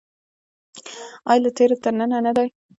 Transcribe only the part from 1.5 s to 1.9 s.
تیرو